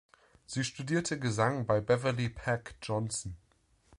Sie 0.47 0.63
studierte 0.63 1.19
Gesang 1.19 1.67
bei 1.67 1.79
Beverley 1.79 2.27
Peck 2.29 2.73
Johnson. 2.81 3.37